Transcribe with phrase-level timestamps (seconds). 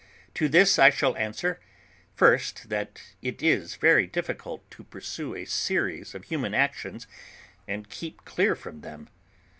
[0.33, 1.59] To which I shall answer:
[2.15, 7.05] first, that it is very difficult to pursue a series of human actions,
[7.67, 9.09] and keep clear from them.